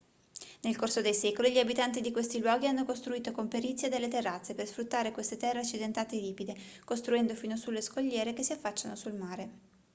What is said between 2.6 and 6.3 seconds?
hanno costruito con perizia delle terrazze per sfruttare queste terre accidentate e